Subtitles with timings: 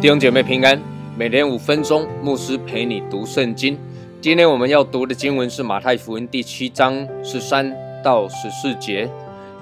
[0.00, 0.80] 弟兄姐妹平安，
[1.14, 3.78] 每天五分钟，牧师陪你读圣经。
[4.18, 7.70] 今天我们要读的经文是马太福音第七章十三
[8.02, 9.06] 到十四节。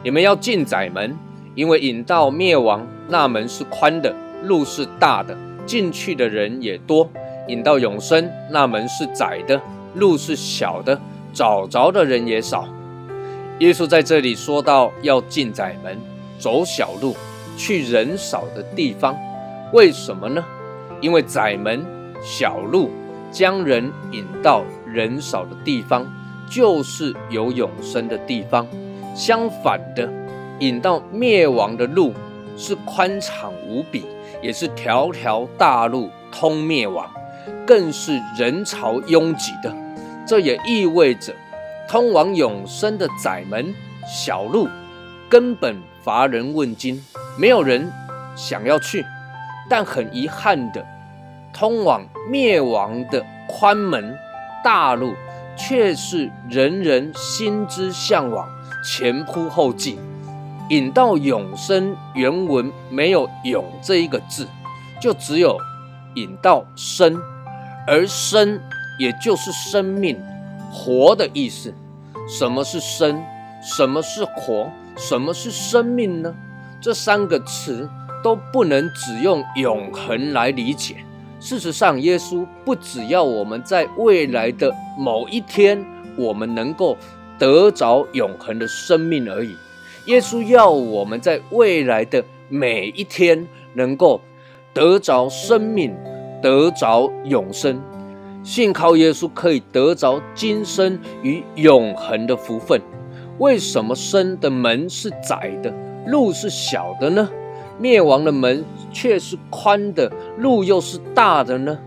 [0.05, 1.17] 你们要进窄门，
[1.57, 4.15] 因为引到灭亡那门是宽的，
[4.45, 5.37] 路是大的，
[5.69, 7.07] 进去的人也多；
[7.47, 9.61] 引到永生那门是窄的，
[9.95, 10.99] 路是小的，
[11.35, 12.67] 找着的人也少。
[13.59, 15.99] 耶稣在这里说到要进窄门，
[16.39, 17.15] 走小路，
[17.59, 19.15] 去人少的地方。
[19.75, 20.43] 为什么呢？
[21.03, 21.85] 因为窄门
[22.23, 22.91] 小路
[23.31, 26.07] 将人引到人少的地方，
[26.51, 28.67] 就是有永生的地方。
[29.15, 30.09] 相反的，
[30.61, 32.15] 引到灭亡的路
[32.59, 34.05] 是宽敞无比，
[34.43, 37.09] 也是条条大路通灭亡，
[37.67, 39.75] 更是人潮拥挤的。
[40.27, 41.35] 这也意味着，
[41.89, 43.75] 通往永生的窄门
[44.07, 44.69] 小路
[45.31, 47.03] 根本乏人问津，
[47.39, 47.91] 没有人
[48.37, 49.07] 想要去。
[49.71, 50.85] 但很遗憾的，
[51.53, 54.19] 通往灭亡的宽门
[54.65, 55.15] 大路，
[55.57, 58.49] 却是人人心之向往，
[58.83, 59.99] 前仆后继，
[60.71, 61.97] 引到永生。
[62.15, 64.47] 原文没有“永”这一个字，
[65.01, 65.59] 就只有
[66.15, 67.21] 引到生，
[67.87, 68.61] 而生
[68.99, 70.19] 也就是生命、
[70.73, 71.75] 活的意思。
[72.29, 73.23] 什么是生？
[73.63, 74.71] 什么是活？
[74.97, 76.35] 什么是生命呢？
[76.81, 77.89] 这三个词。
[78.21, 80.97] 都不能只用永恒来理解。
[81.39, 86.97] 事实上，耶稣不只要我们在未来的某一天，我们能够
[87.39, 89.55] 得着永恒的生命而已。
[90.09, 94.19] 耶稣要我们在未来的每一天，能够
[94.73, 95.95] 得着生命，
[96.41, 97.79] 得着永生。
[98.43, 102.81] 信靠耶稣，可以得着今生与永恒的福分。
[103.37, 105.71] 为什么生的门是窄的，
[106.07, 107.29] 路是小的呢？
[107.79, 111.79] 灭亡的门却是宽的，路又是大的呢？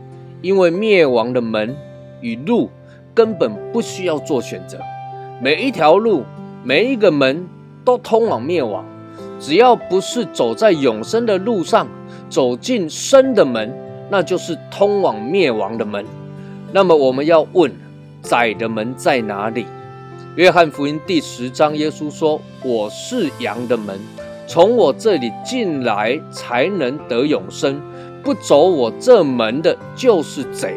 [0.43, 1.75] 因为灭亡的门
[2.19, 2.69] 与路
[3.15, 4.77] 根本不需要做选择，
[5.41, 6.23] 每一条路、
[6.63, 7.47] 每一个门
[7.83, 8.85] 都通往灭亡。
[9.39, 11.87] 只要不是走在永生的路上，
[12.29, 13.73] 走进生的门，
[14.09, 16.05] 那就是通往灭亡的门。
[16.71, 17.71] 那么我们要问：
[18.21, 19.65] 窄的门在哪里？
[20.35, 23.99] 约翰福音第十章，耶稣说：“我是羊的门。”
[24.47, 27.81] 从我这里进来才能得永生，
[28.21, 30.75] 不走我这门的，就是贼。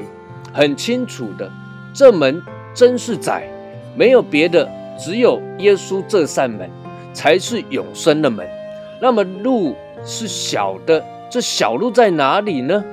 [0.53, 1.50] 很清楚的，
[1.92, 2.41] 这门
[2.72, 3.48] 真是窄，
[3.97, 6.71] 没有别的，只有耶稣这扇门
[7.15, 8.47] 才是永生的门。
[9.01, 12.85] 那么路是小的，这小路在哪里呢？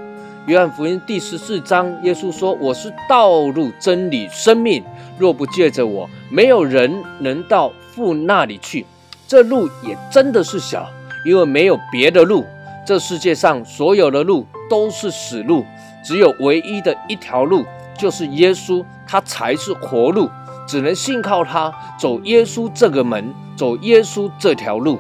[0.48, 4.84] 约翰福音第十四章，耶稣说：“我是道路、真理、生命，
[5.20, 8.86] 若不借着我，没有人能到父那里去。”
[9.28, 10.90] 这路也真的是小，
[11.26, 12.46] 因为没有别的路。
[12.86, 15.64] 这世界上所有的路都是死路，
[16.04, 17.64] 只有唯一的一条路，
[17.96, 20.28] 就是耶稣，他才是活路。
[20.68, 25.00] 只能信靠他，走耶稣这个门，走耶稣这条路。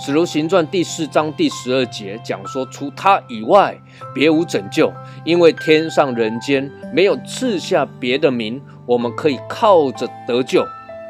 [0.00, 3.76] 使徒行传第四章第十二节讲说，除他以外，
[4.14, 4.92] 别无拯救，
[5.24, 10.64] 因为天上人间没有赐下别的名，我们可以靠着得救。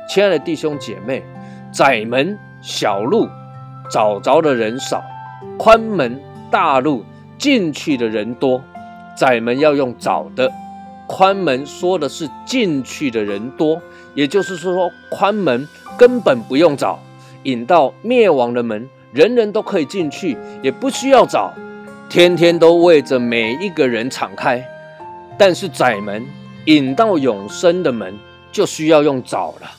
[0.09, 1.23] 亲爱的弟兄姐妹，
[1.73, 2.39] 窄门。
[2.61, 3.29] 小路
[3.89, 5.01] 找着的人少，
[5.57, 6.21] 宽门
[6.51, 7.05] 大路
[7.39, 8.61] 进去的人多。
[9.17, 10.51] 窄门要用找的，
[11.09, 13.81] 宽门说的是进去的人多，
[14.15, 17.01] 也就是说，宽门根本不用找，
[17.45, 21.53] 引到灭亡的门，人人都可以进去，也不需要找，
[22.11, 24.63] 天天都为着每一个人敞开。
[25.39, 26.25] 但是窄门
[26.67, 28.15] 引到永生的门，
[28.53, 29.71] 就需要用找了。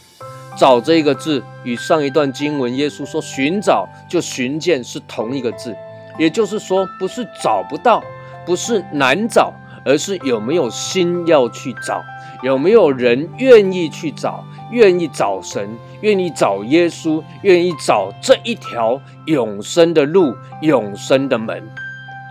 [0.58, 5.76] 找这一个字与上一段经文耶稣说寻找就寻见是同一个字，
[6.18, 8.04] 也就是说不是找不到，
[8.46, 9.54] 不是难找，
[9.90, 12.04] 而是有没有心要去找，
[12.44, 15.68] 有没有人愿意去找，愿意找神，
[16.02, 21.68] 愿意找耶稣，愿意找这一条永生的路，永生的门，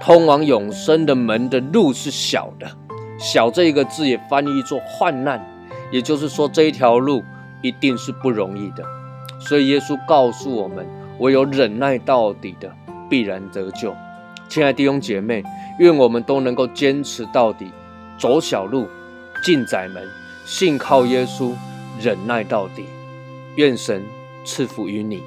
[0.01, 2.71] 通往永生的门的路是小的，
[3.19, 5.45] 小这一个字也翻译作患难，
[5.91, 7.25] 也就是说这一条路。
[7.61, 8.85] 一定是不容易的，
[9.41, 10.87] 所以耶稣告诉我们：
[11.19, 12.71] 唯有忍耐到底的，
[13.11, 13.93] 必然得救。
[14.49, 15.45] 亲爱弟兄姐妹，
[15.79, 17.71] 愿我们都能够坚持到底，
[18.19, 18.89] 走小路，
[19.45, 20.03] 进窄门，
[20.47, 21.53] 信靠耶稣，
[22.01, 22.85] 忍耐到底。
[23.57, 24.03] 愿神
[24.47, 25.23] 赐福于你。